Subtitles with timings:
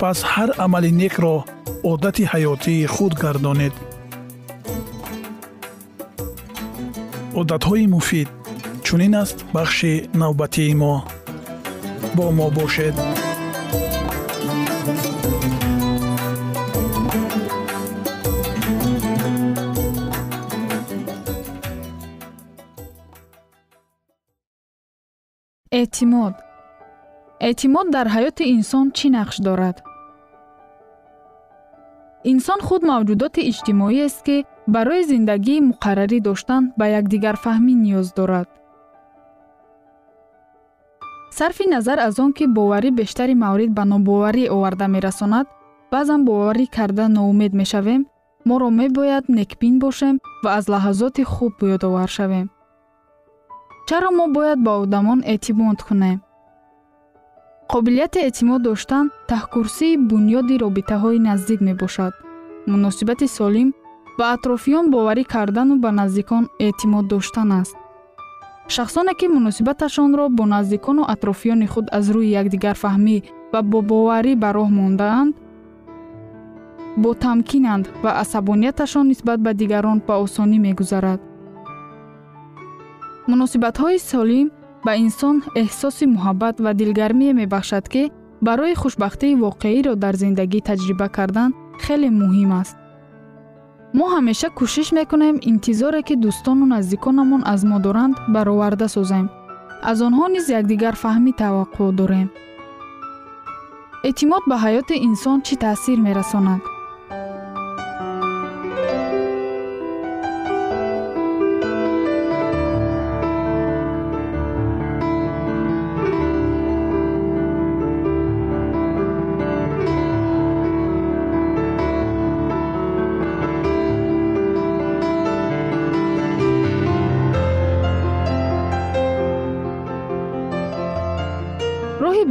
[0.00, 1.34] пас ҳар амали некро
[1.90, 3.74] одати ҳаётии худ гардонед.
[7.40, 8.28] Одатҳои муфид
[8.86, 10.94] чунин аст бахши навбатии мо?
[12.16, 12.96] Бо мо бошед.
[25.80, 26.34] Эътимод.
[27.48, 29.76] Эътимод дар ҳаёти инсон чӣ нақш дорад
[32.24, 34.36] инсон худ мавҷудоти иҷтимоиест ки
[34.74, 38.48] барои зиндагии муқаррарӣ доштан ба якдигарфаҳмӣ ниёз дорад.
[41.38, 45.46] Сарфи назар аз он ки боварӣ бештари маврид ба нобоварӣ оварда мерасонад
[45.92, 48.02] баъзан боварӣ карда ноумед мешавем
[48.48, 50.14] моро мебояд некбин бошем
[50.44, 52.46] ва аз лаҳазоти хуб ёдовар шавем.
[53.88, 56.18] Чаро мо бояд ба одамон эътимод кунем
[57.72, 62.12] қобилияти эътимод доштан таҳкурсии бунёди робитаҳои наздик мебошад.
[62.66, 63.68] Муносибати солим
[64.18, 67.76] ба атрофиён боварӣ кардану ба наздикон эътимод доштан аст.
[68.74, 73.16] Шахсоне ки муносибаташонро бо наздикону атрофиёни худ аз рӯи якдигарфаҳмӣ
[73.52, 75.32] ва бо боварӣ ба роҳ мондаанд
[77.02, 81.20] бо тамкинанд ва асабонияташон нисбат ба дигарон ба осонӣ мегузарад.
[83.30, 84.48] Муносибатҳои солим
[84.84, 88.02] ба инсон эҳсоси муҳаббат ва дилгармие мебахшад ки
[88.46, 91.50] барои хушбахтии воқеиро дар зиндагӣ таҷриба кардан
[91.84, 92.76] хеле муҳим аст.
[93.96, 99.26] Мо ҳамеша кӯшиш мекунем интизоре ки дӯстону наздиконамон аз мо доранд бароварда созем.
[99.90, 102.28] Аз онҳо низ якдигар фаҳмӣ таваққӯъ дорем.
[104.08, 106.62] Эътимод ба ҳаёти инсон чӣ таъсир мерасонад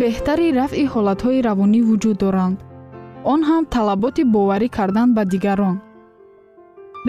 [0.01, 2.57] беҳтари рафъи ҳолатҳои равонӣ вуҷуд доранд.
[3.33, 5.77] Он ҳам талаботи боварӣ кардан ба дигарон.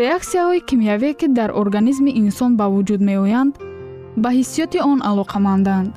[0.00, 3.54] Реаксияҳои кимиявие ки дар организми инсон ба вуҷуд меоянд
[4.22, 5.90] ба ҳиссиёти он алоқаманданд.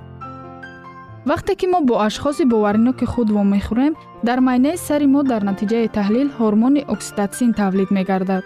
[1.29, 3.93] Вақте ки мо бо ашхоси бовариноки худ вомехӯрем
[4.27, 8.43] дар майнаи сари мо дар натиҷаи таҳлил ҳормони окситотсин тавлид мегардад.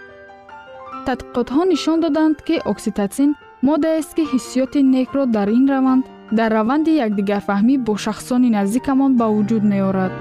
[1.06, 3.30] Тадқиқотҳо нишон доданд ки окситотсин
[3.66, 6.04] моддаест ки ҳиссиёти некро дар ин раванд
[6.36, 10.12] дар раванди якдигарфаҳмӣ бо шахсони наздикамон ба вуҷуд меорад.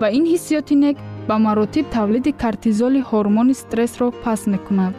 [0.00, 0.96] Ва ин ҳиссиёти нек
[1.28, 4.94] ба маротиб тавлиди кортизоли ҳормони стрессро паст мекунад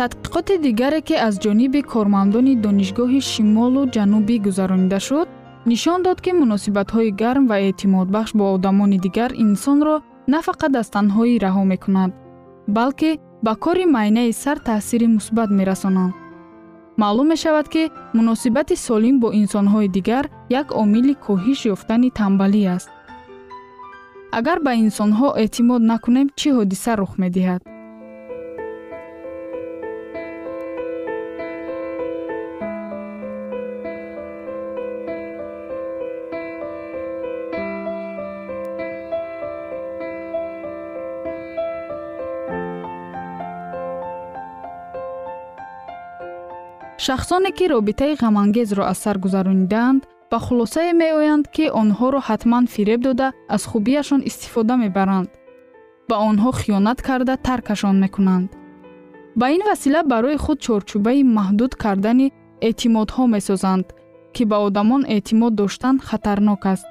[0.00, 5.28] тадқиқоти дигаре ки аз ҷониби кормандони донишгоҳи шимолу ҷанубӣ гузаронида шуд
[5.70, 9.96] нишон дод ки муносибатҳои гарм ва эътимодбахш бо одамони дигар инсонро
[10.32, 12.10] на фақат аз танҳоӣ раҳо мекунад
[12.76, 13.10] балки
[13.44, 16.14] ба кори майнаи сар таъсири мусбат мерасонанд.
[17.00, 17.82] Маълум мешавад ки
[18.16, 20.24] муносибати солим бо инсонҳои дигар
[20.60, 22.90] як омили коҳиш ёфтани тамбалӣ аст.
[24.38, 27.62] Агар ба инсонҳо эътимод накунем чӣ ҳодиса рух медиҳад
[47.00, 53.32] шахсоне ки робитаи ғамангезро аз сар гузаронидаанд ба хулосае меоянд ки онҳоро ҳатман фиреб дода
[53.48, 55.30] аз хубияшон истифода мебаранд.
[56.08, 58.48] Ба онҳо хиёнат карда таркашон мекунанд.
[59.38, 62.32] Ба ин васила барои худ чорчӯбаи маҳдуд кардани
[62.68, 63.86] эътимодҳо месозанд
[64.34, 66.86] ки ба одамон эътимод доштан хатарнок аст.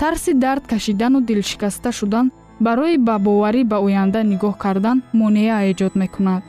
[0.00, 2.26] Тарси дард кашидану дилшикаста шудан
[2.66, 6.42] барои ба боварӣ ба оянда нигоҳ кардан монеа эҷод мекунад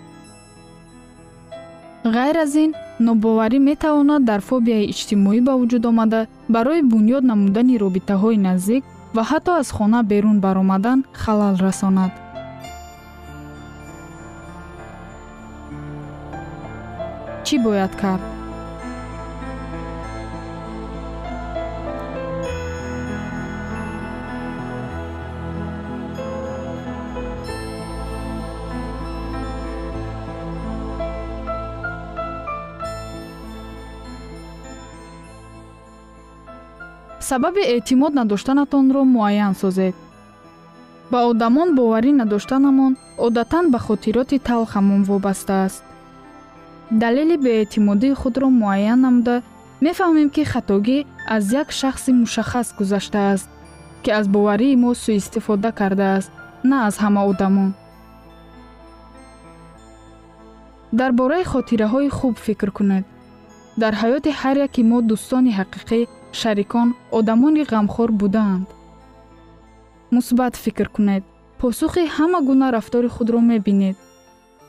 [2.06, 8.38] ғайр аз ин нобоварӣ метавонад дар фобияи иҷтимоӣ ба вуҷуд омада барои бунёд намудани робитаҳои
[8.48, 8.84] наздик
[9.16, 12.12] ва ҳатто аз хона берун баромадан халал расонад.
[17.46, 18.35] Чӣ бояд кард
[37.30, 39.96] сабаби эътимод надоштанатонро муайян созед.
[41.12, 42.94] Ба одамон боварӣ надоштанамон
[43.26, 45.84] одатан ба хотироти талхамон вобаста аст.
[47.02, 49.36] Далели беэътимодии худро муайян намуда
[49.86, 50.98] мефаҳмем ки хатогӣ
[51.36, 53.50] аз як шахси мушаххас гузаштааст
[54.04, 56.32] ки аз боварии мо сӯистифода кардааст
[56.70, 57.70] на аз ҳама одамон.
[61.00, 63.06] Дар бораи хотираҳои хуб фикр кунед.
[63.82, 66.00] Дар ҳаёти ҳар яки мо дӯстони ҳақиқӣ
[66.42, 66.88] шарикон
[67.18, 68.68] одамони ғамхор будаанд
[70.16, 71.24] мусбат фикр кунед.
[71.60, 73.98] Посухи ҳама гуна рафтори худро мебинед.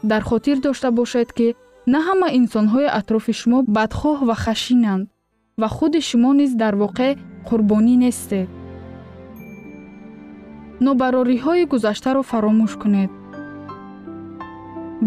[0.03, 1.55] Дар хотир дошта бошед ки
[1.93, 5.05] на ҳама инсонҳои атрофи шумо бадхоҳ ва хашинанд
[5.61, 7.13] ва худи шумо низ дар воқеъ
[7.49, 8.49] қурбонӣ нестед.
[10.87, 13.11] Нобарориҳои гузаштаро фаромӯш кунед.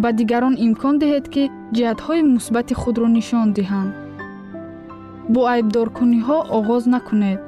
[0.02, 1.44] Ба дигарон имкон диҳед ки
[1.76, 3.92] ҷиҳатҳои мусбати худро нишон диҳанд
[5.34, 7.40] бо айбдоркуниҳо оғоз накунед.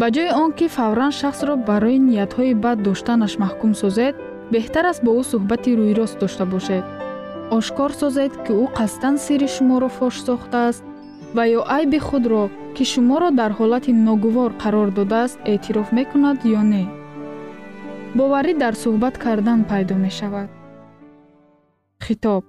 [0.00, 4.14] Ба ҷои он ки фавран шахсро барои ниятҳои бад доштанаш маҳкум созед
[4.52, 6.84] беҳтар аст бо ӯ суҳбати рӯйрост дошта бошед.
[7.56, 10.82] Ошкор созед ки ӯ қасдан сирри шуморо фош сохтааст
[11.36, 12.44] ва ё айби худро
[12.74, 16.84] ки шуморо дар ҳолати ногувор қарор додааст эътироф мекунад ё не.
[18.18, 20.48] Боварӣ дар суҳбат кардан пайдо мешавад.
[22.04, 22.42] Хитоб.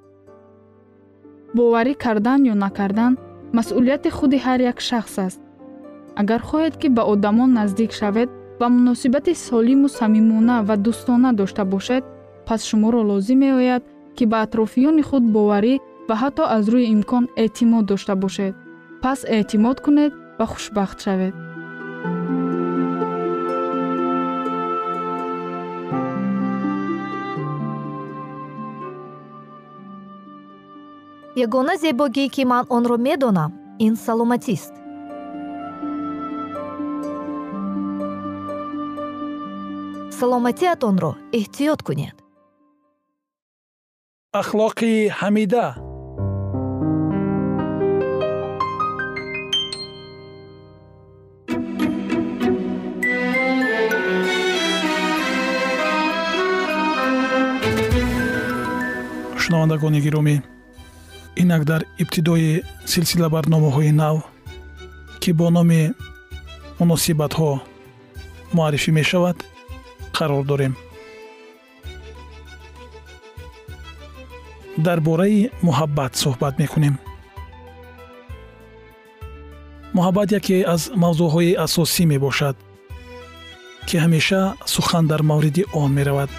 [1.58, 3.14] Боварӣ кардан ё накардан
[3.54, 5.42] масъулияти худи ҳар як шахс аст.
[6.22, 8.30] Агар хоҳед ки ба одамон наздик шавед
[8.60, 12.04] ва муносибати солиму самимона ва дӯстона дошта бошед
[12.48, 13.84] пас шуморо лозим меояд
[14.16, 15.76] ки ба атрофиёни худ боварӣ
[16.08, 18.54] ва ҳатто аз рӯи имкон эътимод дошта бошед.
[19.04, 21.34] Пас эътимод кунед ва хушбахт шавед
[31.46, 33.52] ягона зебогӣ ки ман онро медонам
[33.86, 34.74] ин саломатист.
[40.20, 42.16] Саломатиатонро эҳтиёт кунед.
[44.42, 45.66] Ахлоқи ҳамида.
[59.42, 60.36] Шунавандагони гиромӣ
[61.36, 64.18] инак дар ибтидои силсила барномаҳои нав
[65.22, 65.82] ки бо номи
[66.80, 67.52] муносибатҳо
[68.56, 69.38] муаррифӣ мешавад
[70.18, 70.74] қарор дорем.
[74.78, 76.96] Дар бораи муҳаббат суҳбат мекунем.
[79.98, 82.56] Муҳаббат яке аз мавзӯъҳои асосӣ мебошад
[83.88, 84.42] ки ҳамеша
[84.74, 86.30] сухан дар мавриди он меравад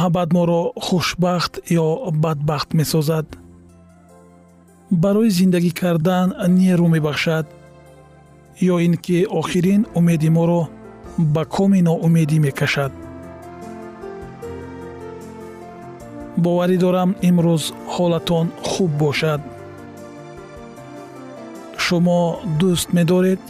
[0.00, 1.52] муҳаббат моро хушбахт
[1.82, 1.86] ё
[2.24, 3.26] бадбахт месозад?
[5.02, 7.46] Барои зиндагӣ кардан нерӯ мебахшад?
[8.72, 10.62] Ё ин ки охирин умеди моро
[11.34, 12.92] ба коми ноумедӣ мекашад?
[16.42, 17.64] Боварӣ дорам имрӯз
[17.94, 19.40] ҳолатон хуб бошад.
[21.84, 22.20] Шумо
[22.60, 23.42] дӯст медоред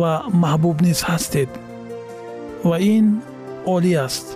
[0.00, 1.50] ва маҳбуб низ ҳастед
[2.68, 3.06] ва ин
[3.74, 4.26] олӣ аст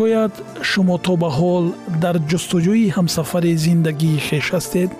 [0.00, 0.34] шояд
[0.70, 1.64] шумо то ба ҳол
[2.02, 4.90] дар ҷустуҷӯи ҳамсафари зиндагии хеш ҳастед?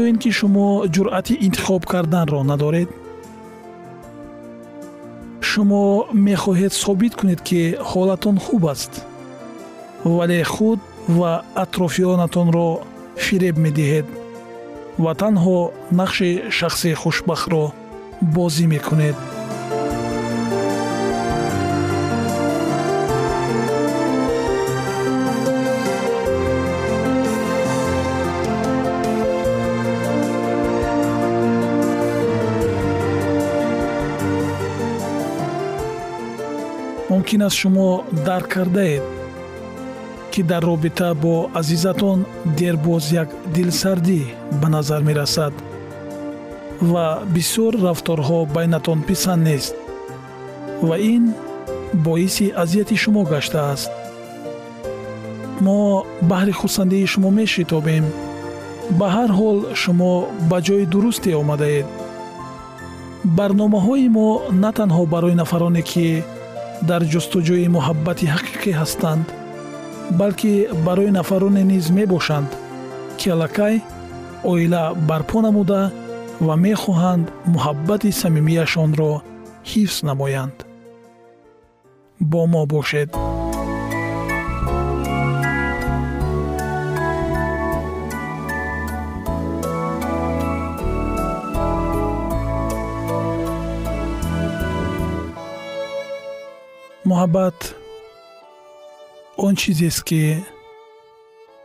[0.00, 2.88] Ё ин ки шумо ҷуръати интихоб карданро надоред?
[5.48, 5.84] Шумо
[6.28, 8.92] мехоҳед собит кунед ки ҳолатон хуб аст
[10.16, 10.80] вале худ
[11.18, 11.32] ва
[11.64, 12.68] атрофиёнатонро
[13.24, 14.06] фиреб медиҳед
[15.04, 15.58] ва танҳо
[16.00, 17.64] нақши шахси хушбахтро
[18.34, 19.16] бозӣ мекунед
[37.12, 37.88] мумкин аст шумо
[38.26, 39.04] дарк кардаед
[40.32, 42.18] ки дар робита бо азизатон
[42.58, 44.20] дербоз як дилсардӣ
[44.60, 45.54] ба назар мерасад
[46.92, 49.74] ва бисёр рафторҳо байнатон писанд нест
[50.88, 51.24] ва ин
[52.06, 53.90] боиси азияти шумо гаштааст
[55.66, 55.78] мо
[56.30, 58.04] баҳри хурсандии шумо мешитобем.
[58.98, 60.12] Ба ҳар ҳол шумо
[60.50, 61.86] ба ҷои дурусте омадаед.
[63.38, 64.28] Барномаҳои мо
[64.62, 66.06] на танҳо барои нафароне ки
[66.88, 69.26] дар ҷустуҷӯи муҳаббати ҳақиқӣ ҳастанд
[70.20, 70.52] балки
[70.86, 72.50] барои нафароне низ мебошанд
[73.18, 73.74] ки аллакай
[74.52, 75.80] оила барпо намуда
[76.46, 79.12] ва мехоҳанд муҳаббати самимияшонро
[79.70, 80.56] ҳифз намоянд.
[82.30, 83.10] Бо мо бошед
[97.22, 97.58] муҳаббат
[99.44, 100.22] он чизест ки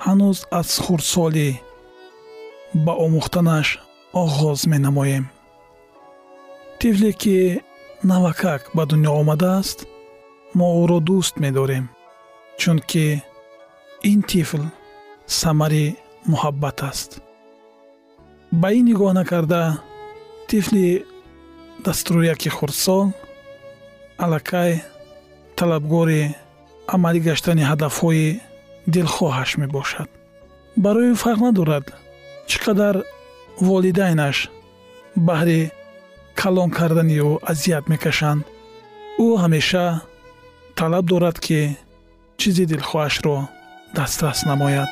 [0.06, 1.50] ҳанӯз аз хурдсолӣ
[2.86, 3.68] ба омӯхтанаш
[4.24, 5.26] оғоз менамоем.
[6.80, 7.38] Тифле ки
[8.10, 9.78] навакак ба дунё омадааст
[10.58, 11.86] мо ӯро дӯст медорем
[12.62, 13.06] чунки
[14.12, 14.64] ин тифл
[15.40, 15.86] самари
[16.32, 17.10] муҳаббат аст.
[18.62, 19.62] Ба ин нигоҳ накарда
[20.50, 20.88] тифли
[21.86, 23.06] дастуряки хурдсол
[24.24, 24.72] аллакай
[25.60, 26.22] талабгори
[26.94, 28.28] амалӣ гаштани ҳадафҳои
[28.94, 30.10] дилхоҳаш мебошад.
[30.84, 31.86] Барои фарқ надорад
[32.50, 32.96] чӣ қадар
[33.68, 34.38] волидайнаш
[35.28, 35.62] баҳри
[36.42, 38.42] калон кардани ӯ азият мекашанд.
[39.26, 39.86] Ӯ ҳамеша
[40.78, 41.60] талаб дорад ки
[42.40, 43.36] чизи дилхоҳашро
[43.98, 44.92] дастрас намояд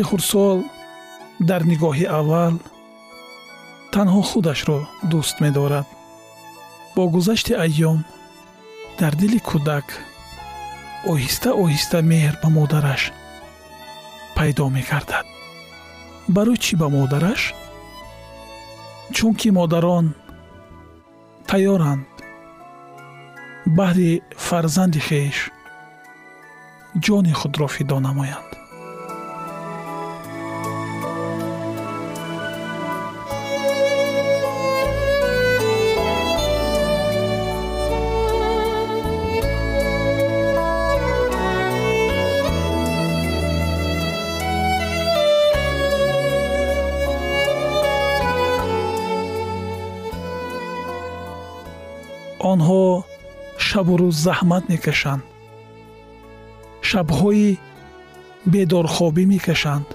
[0.00, 0.58] тифли хурдсол
[1.48, 2.54] дар нигоҳи аввал
[3.94, 4.78] танҳо худашро
[5.10, 5.86] дӯст медорад.
[6.94, 7.98] Бо гузашти айём
[9.00, 9.86] дар дили кӯдак
[11.12, 13.02] оҳиста оҳиста меҳр ба модараш
[14.36, 15.26] пайдо мекардад
[16.36, 17.42] барои чӣ ба модараш?
[19.16, 20.06] Чунки модарон
[21.48, 22.06] тайёранд.
[23.78, 24.10] Баҳри
[24.46, 25.36] фарзанди хеш
[27.04, 28.59] ҷони худро фидо намоянд
[53.80, 55.22] шабу рӯз заҳмат мекашанд.
[56.88, 57.48] Шабҳои
[58.52, 59.88] бедорхобӣ мекашанд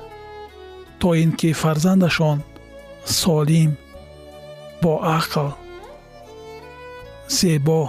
[1.00, 2.38] то ин ки фарзандашон
[3.20, 3.72] солим
[4.84, 5.50] боақл
[7.38, 7.82] зебо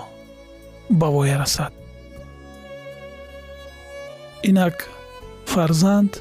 [0.98, 1.72] ба воя расад.
[4.48, 4.76] Инак
[5.52, 6.12] фарзанд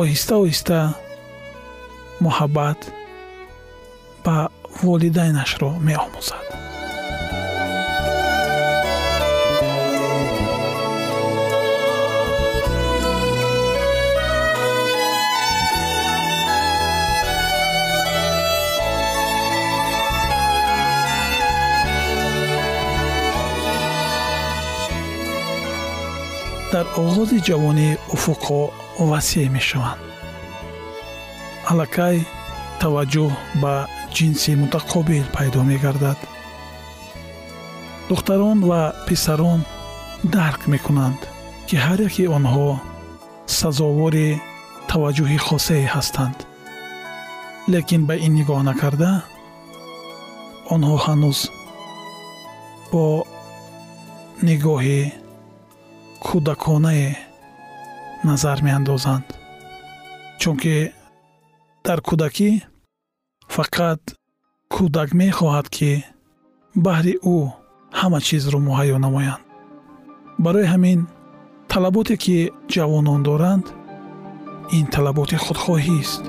[0.00, 0.78] оҳиста оҳиста
[2.24, 2.80] муҳаббат
[4.24, 4.36] ба
[4.84, 6.49] волидайнашро меомӯзад
[26.80, 28.60] дар оғози ҷавонӣ уфуқҳо
[29.10, 30.00] васеъ мешаванд.
[31.70, 32.16] Аллакай
[32.80, 33.30] таваҷҷӯҳ
[33.62, 33.74] ба
[34.16, 36.18] ҷинси мутақобил пайдо мегардад.
[38.08, 39.60] Духтарон ва писарон
[40.34, 41.20] дарк мекунанд
[41.66, 42.68] ки ҳар яки онҳо
[43.58, 44.28] сазовори
[44.90, 46.38] таваҷҷӯҳи хосае ҳастанд.
[47.72, 49.12] Лекин ба ин нигоҳ накарда
[50.74, 51.38] онҳо ҳанӯз
[52.90, 53.04] бо
[54.48, 55.00] нигоҳи
[56.26, 57.10] кӯдаконае
[58.28, 59.26] назар меандозанд.
[60.40, 60.76] Чунки
[61.86, 62.50] дар кӯдакӣ
[63.54, 64.00] фақат
[64.74, 65.92] кӯдак мехоҳад ки
[66.84, 67.38] баҳри ӯ
[67.98, 69.42] ҳама чизро муҳайё намоянд.
[70.44, 71.00] Барои ҳамин
[71.72, 72.36] талаботе ки
[72.72, 73.66] ҷавонон доранд
[74.78, 76.22] ин талаботи худхоҳист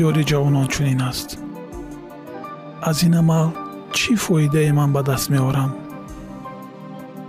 [0.00, 1.28] шиёри ҷавонон чунин аст.
[2.88, 3.48] Аз ин амал
[3.96, 5.70] чӣ фоидае ман ба даст меорам?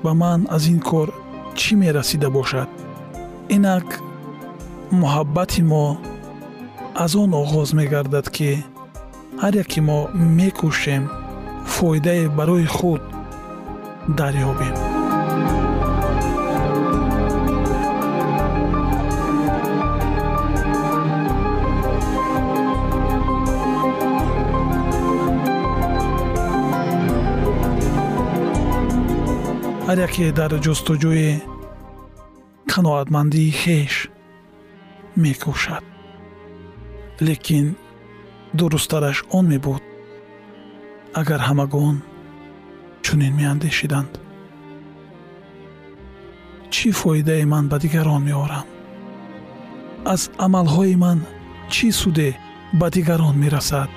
[0.03, 1.07] Ба ман аз ин кор
[1.59, 2.69] чӣ мерасида бошад?
[3.55, 3.87] Инак
[5.01, 5.85] муҳаббати мо
[7.03, 8.51] аз он оғоз мегардад ки
[9.41, 9.99] ҳар яке мо
[10.37, 11.03] мекӯшем
[11.73, 13.01] фоидае барои худ
[14.17, 14.75] дарёбем
[29.89, 31.29] ҳар яке дар ҷустуҷӯи
[32.71, 33.93] қаноатмандии хеш
[35.23, 35.83] мекӯшад
[37.27, 37.65] лекин
[38.57, 39.83] дурусттараш он мебуд
[41.21, 41.95] агар ҳамагон
[43.05, 44.11] чунин меандешиданд
[46.73, 48.67] чӣ фоидае ман ба дигарон меорам
[50.13, 51.19] аз амалҳои ман
[51.73, 52.29] чӣ суде
[52.79, 53.89] ба дигарон мерасад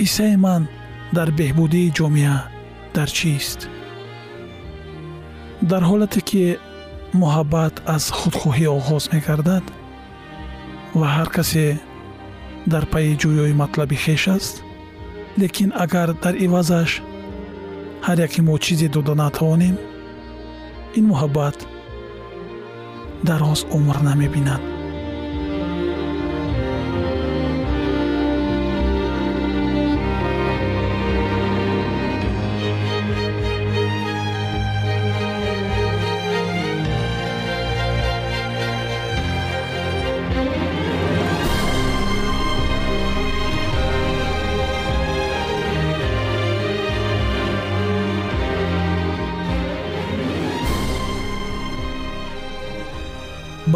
[0.00, 0.62] ҳиссаи ман
[1.16, 2.38] дар беҳбудии ҷомеа
[2.96, 3.60] дар чист
[5.62, 6.42] дар ҳолате ки
[7.20, 9.64] муҳаббат аз худхоҳӣ оғоз мегардад
[10.98, 11.66] ва ҳар касе
[12.72, 14.54] дар пайи ҷӯёи матлаби хеш аст
[15.40, 16.90] лекин агар дар ивазаш
[18.06, 19.76] ҳар яке мо чизе дода натавонем
[20.98, 21.58] ин муҳаббат
[23.28, 24.77] дароз умр намебинад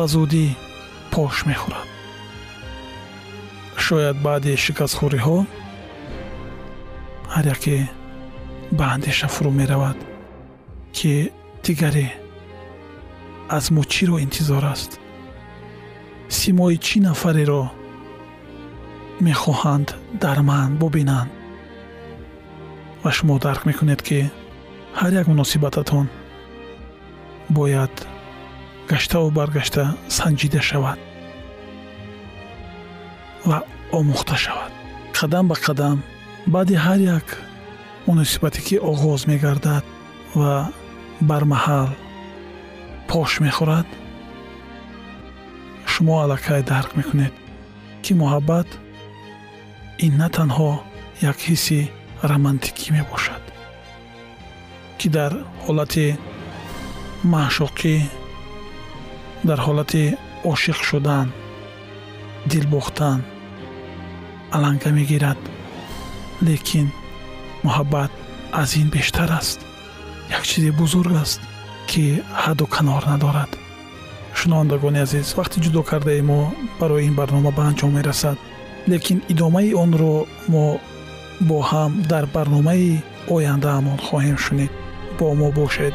[0.02, 0.46] ба зудӣ
[1.12, 1.88] пош мехӯрад.
[3.84, 5.38] Шояд баъди шикастхӯриҳо
[7.34, 7.76] ҳар яке
[8.78, 9.98] ба андеша фурӯ меравад
[10.96, 11.12] ки
[11.64, 12.08] дигаре
[13.56, 14.92] аз мо чиро интизор аст.
[16.38, 17.62] Симои чӣ нафареро
[19.26, 19.88] мехоҳанд
[20.22, 21.30] дар ман бубинанд?
[23.02, 24.18] Ва шумо дарк мекунед ки
[24.98, 26.06] ҳар як муносибататон
[27.58, 27.94] бояд
[28.90, 29.84] гаштаву баргашта
[30.16, 30.98] санҷида шавад
[33.48, 33.58] ва
[33.98, 34.72] омӯхта шавад.
[35.18, 35.98] Қадам ба қадам
[36.46, 37.26] баъди ҳар як
[38.06, 39.84] муносибате ки оғоз мегардад
[40.34, 40.52] ва
[41.28, 41.90] бармаҳал
[43.08, 43.88] пош мехӯрад
[45.92, 47.34] шумо аллакай дарк мекунед
[48.02, 48.68] ки муҳаббат
[50.04, 50.72] ин на танҳо
[51.30, 51.80] як ҳисси
[52.30, 53.44] романтикӣ мебошад
[54.98, 55.32] ки дар
[55.64, 56.06] ҳолати
[57.32, 57.94] маъшуқӣ
[59.48, 60.02] дар ҳолати
[60.52, 61.28] ошиқ шудан
[62.50, 63.20] дилбохтан
[64.57, 65.40] аланга мегирад.
[66.46, 66.88] Лекин
[67.64, 68.11] муҳаббат
[68.61, 69.59] аз ин бештар аст.
[70.37, 71.40] Як чизи бузург аст
[71.90, 72.05] ки
[72.42, 73.50] ҳадду канор надорад.
[74.38, 76.40] Шунавандагони азиз вақти ҷудо кардаи мо
[76.81, 78.38] барои ин барнома ба анҷом мерасад
[78.90, 80.14] лекин идомаи онро
[80.52, 80.64] мо
[81.48, 83.02] бо ҳам дар барномаи
[83.35, 84.72] ояндаамон хоҳем шунид.
[85.18, 85.94] Бо мо бошед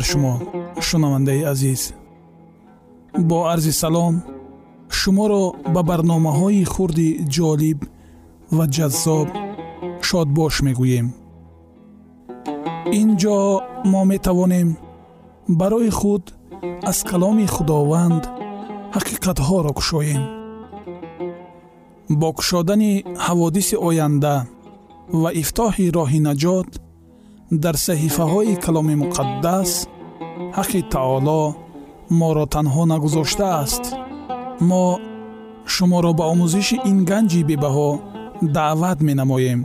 [0.00, 0.34] бар шумо
[0.80, 1.82] шунавандаи азиз.
[3.28, 4.14] Бо арзи салом
[4.98, 7.80] шуморо ба барномаҳои хурди ҷолиб
[8.56, 9.28] ва ҷаззоб
[10.08, 11.06] шодбош мегӯем.
[13.00, 13.38] Ин ҷо
[13.92, 14.68] мо метавонем
[15.60, 16.24] барои худ
[16.90, 18.22] аз каломи худованд
[18.94, 20.22] ҳақиқатҳоро кушоем.
[22.20, 22.92] Бо кушодани
[23.26, 24.36] ҳаводиси оянда
[25.20, 26.70] ва ифтоҳи роҳи наҷот
[27.50, 29.70] дар саҳифаҳои каломи муқаддас
[30.56, 31.42] ҳаққи таоло
[32.20, 33.84] моро танҳо нагузоштааст.
[34.68, 34.84] Мо
[35.74, 37.90] шуморо ба омӯзиши ин ганҷи бебаҳо
[38.56, 39.60] даъват менамоем.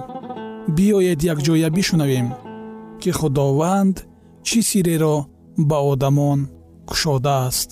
[0.75, 2.27] Биёед якҷоя бишунавем
[3.01, 3.95] ки худованд
[4.47, 5.15] чӣ сирреро
[5.69, 6.39] ба одамон
[6.89, 7.69] кушодааст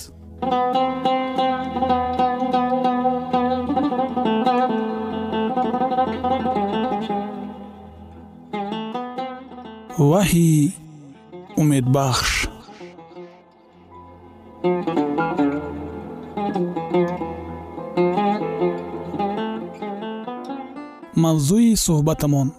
[10.11, 10.73] ваҳйи
[11.61, 12.31] умедбахш.
[21.23, 22.49] Мавзӯи суҳбатамон.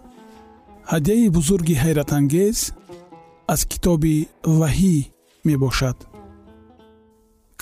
[0.93, 2.59] Ҳадияи бузурги ҳайратангез
[3.53, 4.17] аз китоби
[4.59, 4.97] ваҳӣ
[5.49, 5.97] мебошад.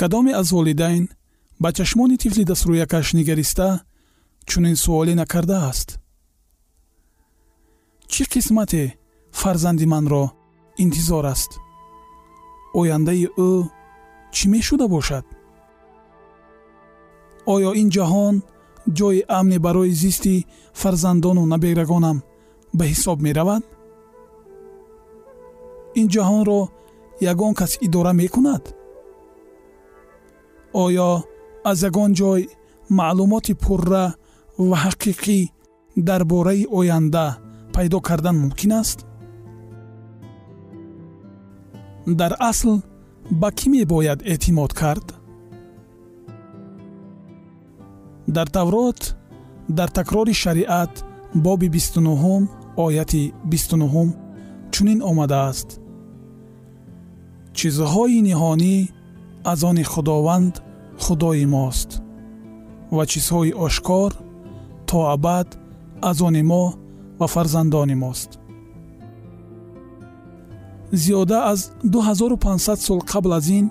[0.01, 1.05] Кадоме аз волидайн
[1.63, 3.69] ба чашмони тифли дастрӯякаш нигариста
[4.49, 5.89] чунин суоле накардааст?
[8.13, 8.85] Чӣ қисмате
[9.41, 10.25] фарзанди манро
[10.85, 11.51] интизор аст.
[12.79, 13.51] Ояндаи ӯ
[14.35, 15.25] чӣ мешуда бошад?
[17.55, 18.35] Оё ин ҷаҳон
[18.99, 20.47] ҷои амне барои зисти
[20.81, 22.19] фарзандону наберагонам
[22.79, 23.63] ба ҳисоб меравад?
[26.01, 26.61] Ин ҷаҳонро
[27.33, 28.63] ягон кас идора мекунад?
[30.85, 31.11] Оё
[31.71, 32.41] аз ягон ҷой
[32.99, 34.05] маълумоти пурра
[34.69, 35.41] ва ҳақиқӣ
[36.09, 37.27] дар бораи оянда
[37.75, 38.99] пайдо кардан мумкин аст
[42.07, 42.81] дар асл
[43.31, 45.07] ба кӣ мебояд эътимод кард?
[48.27, 49.17] Дар таврот
[49.69, 52.43] дар такрори шариат боби бисту нуҳум
[52.77, 54.09] ояти бисту нуҳум
[54.73, 55.69] чунин омадааст.
[57.57, 58.77] Чизҳои ниҳонӣ
[59.53, 60.55] аз они худованд
[61.05, 61.91] худои мост
[62.97, 64.11] ва чизҳои ошкор
[64.89, 65.49] то абад
[66.11, 66.65] аз они мо
[67.21, 68.31] ва фарзандони мост
[70.93, 73.71] зиёда аз 2500 сол қабл аз ин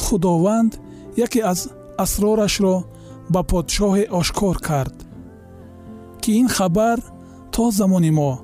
[0.00, 0.80] худованд
[1.16, 2.84] яке аз асрорашро
[3.30, 5.06] ба подшоҳе ошкор кард
[6.20, 7.00] ки ин хабар
[7.52, 8.38] то замони мо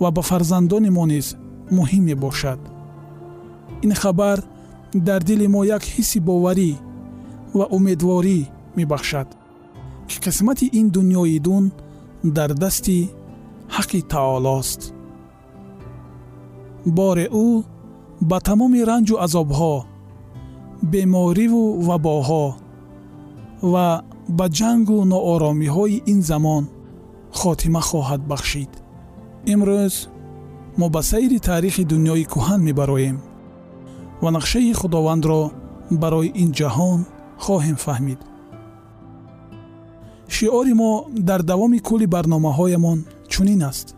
[0.00, 1.36] ва ба фарзандони мо низ
[1.70, 2.60] муҳим мебошад
[3.84, 4.38] ин хабар
[4.94, 6.72] дар дили мо як ҳисси боварӣ
[7.54, 8.38] ва умедворӣ
[8.76, 9.28] мебахшад
[10.08, 11.64] ки қисмати ин дунёи дун
[12.36, 13.10] дар дасти
[13.76, 14.93] ҳаққи таолост
[16.86, 17.48] бори ӯ
[18.30, 19.74] ба тамоми ранҷу азобҳо
[20.92, 22.46] бемориву вабоҳо
[23.72, 23.86] ва
[24.38, 26.64] ба ҷангу нооромиҳои ин замон
[27.40, 28.72] хотима хоҳад бахшид.
[29.52, 29.94] Имрӯз
[30.78, 33.16] мо ба сайри таърихи дунёи кӯҳан мебароем
[34.22, 35.42] ва нақшаи худовандро
[36.02, 37.00] барои ин ҷаҳон
[37.44, 38.20] хоҳем фаҳмид.
[40.34, 40.92] Шиори мо
[41.28, 42.98] дар давоми кулли барномаҳоямон
[43.32, 43.88] чунин аст.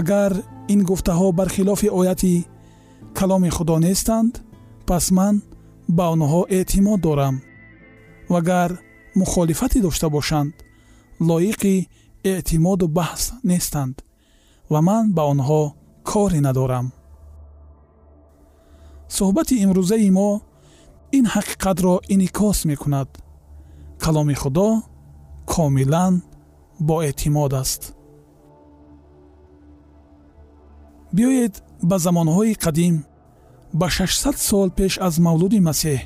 [0.00, 0.32] Агар
[0.72, 2.46] ин гуфтаҳо бархилофи ояти
[3.18, 4.32] каломи худо нестанд
[4.88, 5.42] пас ман
[5.96, 7.36] ба онҳо эътимод дорам
[8.32, 8.70] вагар
[9.20, 10.54] мухолифате дошта бошанд
[11.28, 11.88] лоиқи
[12.24, 13.96] эътимоду баҳс нестанд
[14.72, 15.62] ва ман ба онҳо
[16.10, 16.86] коре надорам
[19.16, 20.30] суҳбати имрӯзаи мо
[21.18, 23.08] ин ҳақиқатро инъикос мекунад
[24.04, 24.68] каломи худо
[25.52, 26.14] комилан
[26.88, 27.93] боэътимод аст
[31.16, 31.54] биёед
[31.88, 32.94] ба замонҳои қадим
[33.80, 36.00] ба 600 сол пеш аз мавлуди масеҳ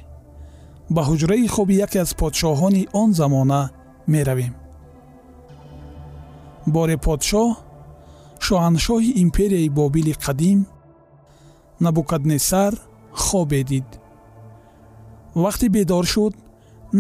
[0.95, 3.63] ба ҳуҷраи хоби яке аз подшоҳони он замона
[4.13, 4.55] меравем.
[6.75, 7.49] Боре подшоҳ
[8.47, 10.59] шоҳаншоҳи империяи бобили қадим
[11.85, 12.73] набукаднесар
[13.25, 13.89] хобе дид.
[15.45, 16.35] Вақте бедор шуд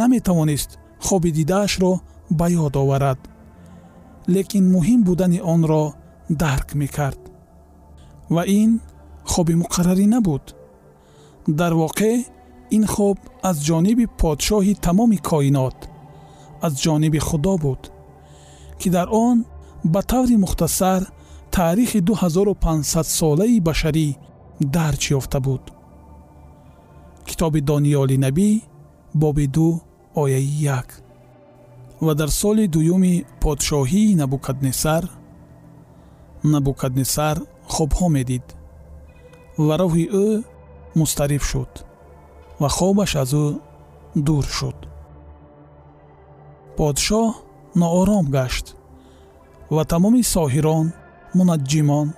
[0.01, 0.71] наметавонист
[1.07, 1.93] хоби дидаашро
[2.39, 3.21] ба ёд оварад
[4.35, 5.85] лекин муҳим будани онро
[6.43, 7.28] дарк мекард
[8.35, 8.71] ва ин
[9.33, 10.45] хоби муқаррарӣ набуд.
[11.59, 12.15] Дар воқеъ
[12.77, 15.79] ин хоб аз ҷониби подшоҳи тамоми коинот
[16.67, 17.83] аз ҷониби худо буд
[18.81, 19.37] ки дар он
[19.93, 21.03] ба таври мухтасар
[21.55, 24.09] таърихи 2500солаи башарӣ
[24.75, 25.65] дарҷ ёфта буд.
[27.29, 28.51] Китоби дониёли набӣ
[29.23, 29.69] боби ду
[30.23, 30.89] ояи як.
[32.01, 35.05] Ва дар соли дуюми подшоҳии набукаднесар
[36.45, 37.37] набукаднесар
[37.75, 38.47] хобҳо медид.
[39.67, 40.27] Ва роҳи ӯ
[40.99, 41.73] мустариб шуд
[42.61, 43.47] ва хобаш аз ӯ
[44.27, 44.79] дур шуд.
[46.77, 47.29] Подшоҳ
[47.81, 48.67] ноором гашт
[49.75, 50.87] ва тамоми соҳирон
[51.37, 52.09] мунаҷҷимон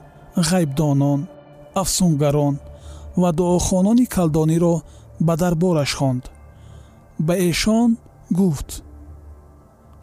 [0.48, 1.20] ғайбдонон
[1.82, 2.54] афсунгарон
[3.20, 4.74] ва дуохонони калдониро
[5.26, 6.24] ба дарбораш хонд.
[7.26, 7.90] Ба эшон
[8.38, 8.70] гуфт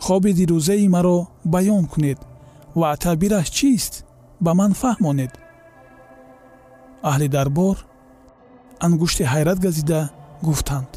[0.05, 1.17] хоби дирӯзаи маро
[1.53, 2.19] баён кунед
[2.79, 3.93] ва таъбираш чист
[4.45, 5.34] ба ман фаҳмонед.
[7.10, 7.76] Аҳли дарбор
[8.86, 10.02] ангушти ҳайрат газида
[10.45, 10.91] гуфтанд.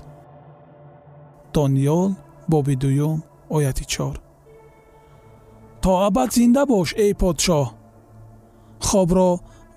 [1.55, 2.11] Дониёл
[2.53, 3.19] боби дуюм
[3.57, 4.15] ояти чор.
[5.83, 7.67] То абад зинда бош эй подшоҳ!
[8.89, 9.31] Хобро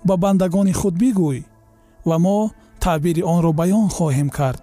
[0.06, 1.40] ба бандагони худ бигӯй
[2.08, 2.38] ва мо
[2.82, 4.62] таъбири онро баён хоҳем кард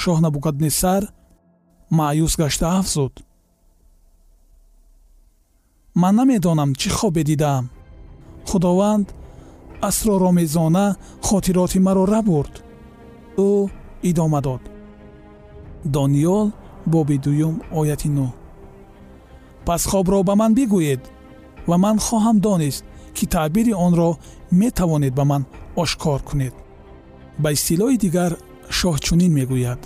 [0.00, 1.02] шоҳ набукаднесар
[1.98, 3.14] маъюс гашта афзуд
[5.94, 7.64] ман намедонам чӣ хобе дидаам
[8.48, 9.06] худованд
[9.88, 10.86] асроромезона
[11.28, 12.54] хотироти маро рабурд
[13.48, 13.50] ӯ
[14.10, 14.62] идома дод.
[15.94, 16.46] Дониёл
[16.92, 18.28] боби дуюм ояти нӯ
[19.66, 21.02] пас хобро ба ман бигӯед
[21.68, 22.84] ва ман хоҳам донист
[23.16, 24.10] ки таъбири онро
[24.60, 25.42] метавонед ба ман
[25.82, 26.54] ошкор кунед.
[27.42, 28.32] Ба истилоҳи дигар
[28.78, 29.80] шоҳ чунин мегӯяд.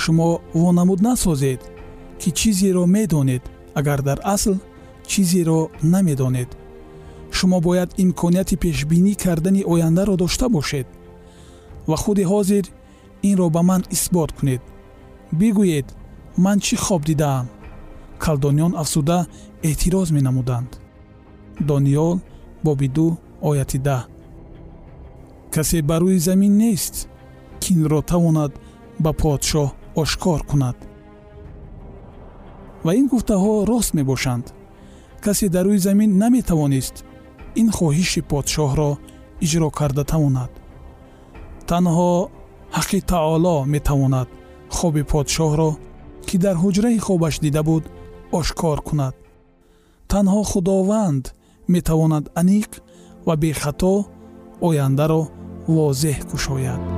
[0.00, 0.28] Шумо
[0.60, 1.60] вонамуд насозед
[2.20, 3.44] ки чизеро медонед
[3.78, 4.54] агар дар асл
[5.10, 5.60] чизеро
[5.92, 6.50] намедонед.
[7.36, 10.88] Шумо бояд имконияти пешбинӣ кардани ояндаро дошта бошед
[11.88, 12.64] ва худи ҳозир
[13.30, 14.62] инро ба ман исбот кунед.
[15.38, 15.88] Бигӯед
[16.44, 17.46] ман чӣ хоб дидаам?
[18.22, 19.18] Калдониён афзуда
[19.68, 20.70] эътироз менамуданд.
[21.68, 22.16] Дониёл
[22.64, 23.06] боби ду
[23.48, 24.02] ояти даҳ.
[25.54, 26.94] Касе ба рӯи замин нест
[27.60, 28.52] ки инро тавонад
[29.04, 29.68] ба подшоҳ
[30.02, 30.76] ошкор кунад
[32.84, 34.46] ва ин гуфтаҳо рост мебошанд.
[35.24, 36.96] Касе дар рӯи замин наметавонист
[37.60, 38.90] ин хоҳиши подшоҳро
[39.44, 40.52] иҷро карда тавонад.
[41.70, 42.12] Танҳо
[42.76, 44.28] ҳаққи таоло метавонад
[44.76, 45.70] хоби подшоҳро
[46.26, 47.84] ки дар ҳуҷраи хобаш дида буд
[48.38, 49.14] ошкор кунад.
[50.12, 51.24] Танҳо худованд
[51.74, 52.70] метавонад аниқ
[53.26, 53.94] ва бехато
[54.66, 55.22] ояндаро
[55.76, 56.97] возеҳ кушояд